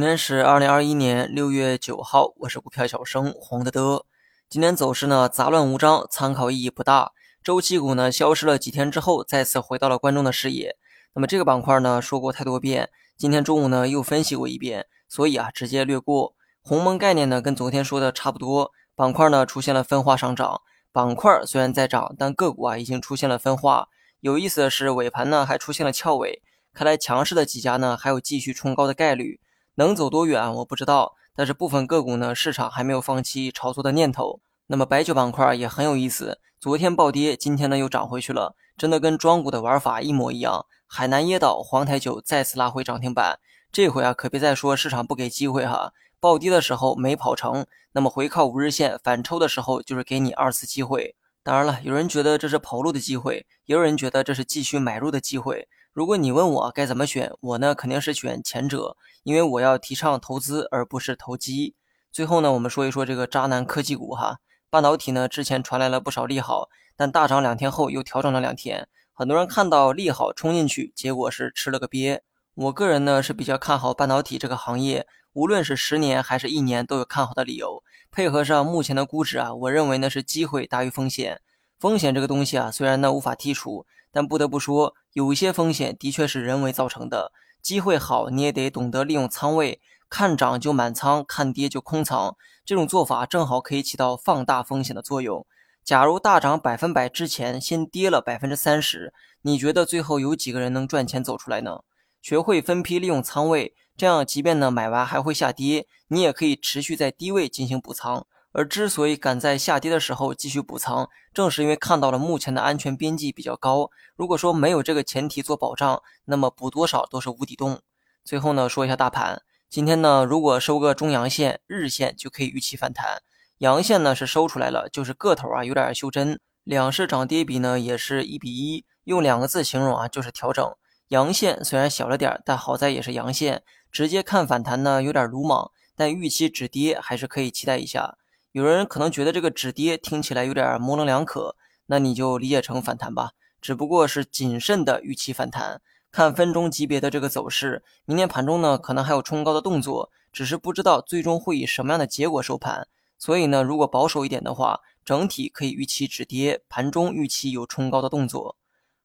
[0.00, 4.06] 今天是二零二一年六月九号，我是股票小生黄德德。
[4.48, 7.12] 今天走势呢杂乱无章，参考意义不大。
[7.44, 10.74] 周期股呢消失了几天之后，再次回到了观众的视野。
[11.12, 12.88] 那么这个板块呢说过太多遍，
[13.18, 16.34] 今天中午呢又分析过一遍，所以啊直接略过。
[16.62, 20.62] 鸿蒙概念呢跟昨天说的差不多，板块呢出现了分化上涨。
[20.92, 23.88] 板块虽然在涨，但个股啊已经出现了分化。
[24.20, 26.40] 有意思的是，尾盘呢还出现了翘尾，
[26.72, 29.38] 看来强势的几家呢还有继续冲高的概率，
[29.86, 31.14] 能走多远我不知道。
[31.34, 34.40] 但是部分个股呢，市场还没有放弃炒作的念头。
[34.66, 40.66] 那么白酒板块也很有意思，昨天暴跌，今天呢又涨回去了，真的跟庄股的玩法一模一样。
[40.86, 43.38] 海南椰岛、黄台酒再次拉回涨停板，
[43.72, 45.94] 这回啊可别再说市场不给机会哈。
[46.20, 51.16] 暴跌的时候没跑成，那么回靠五日线反抽的时候就是给你二次机会。
[51.42, 55.66] 当然了，有人觉得这是跑路的机会，也有人觉得这是继续买入的机会。
[55.92, 61.74] 如果你问我该怎么选，我呢肯定是选前者，因为我要提倡投资而不是投机。
[62.12, 64.38] 最后呢，我们说一说这个渣男科技股哈，
[64.70, 72.20] 半导体呢之前传来了不少利好，但大涨两天后又调整了两天，很多人看到利好冲进去，结果是吃了个瘪。
[72.54, 75.08] 我个人呢是比较看好半导体这个行业。
[75.32, 77.82] 无论是十年还是一年，都有看好的理由。
[78.10, 81.40] 配合上目前的估值啊，我认为呢是机会大于风险。
[81.78, 87.32] 风险这个东西啊，虽然呢无法剔除，但不得不说，有一些风险的确是人为造成的。
[87.62, 92.36] 机会好，你也得懂得利用仓位，看涨就满仓，看跌就空仓。
[92.64, 95.46] 这种做法正好可以起到放大风险的作用。
[95.84, 101.80] 假如大涨百分百之前先跌了百分之三十，你觉得最后有几个人能赚钱走出来呢？
[102.22, 103.74] 学会分批利用仓位。
[103.96, 108.26] 这样，即便呢买完还会下跌，你也可以持续在低位进行补仓。
[108.52, 113.90] 而之所以敢在下跌的时候继续补仓，正是因为看到了目前的安全边际比较高。
[114.16, 117.80] 如果说没有这个前提做保障，那么补多少都是无底洞。
[118.24, 123.22] 最后呢，说一下大盘，今天呢如果收个中阳线，日线就可以预期反弹。
[123.58, 126.40] 阳线呢是收出来了，就是个头啊有点修真。
[126.64, 130.74] 两市涨跌比呢也是一比一，用两个字形容啊就是调整。
[131.08, 133.62] 阳线虽然小了点，但好在也是阳线。
[133.92, 138.16] 直接看反弹呢，有点鲁莽，但预期止跌还是可以期待一下。
[138.52, 141.54] 有人可能觉得这个止跌听起来有点模棱两可，
[141.86, 143.30] 那你就理解成反弹吧，
[143.60, 145.80] 只不过是谨慎的预期反弹。
[146.10, 152.88] 看分钟级别的这个走势，明天盘中呢可能还有冲高的动作，只是不知道最终会以什么样的结果收盘。
[153.16, 158.56] 所以呢，如果保守一点的话，整体可以预期止跌，盘中预期有冲高的动作。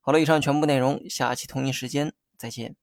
[0.00, 2.76] 好了，以上全部内容，下期同一时间再见。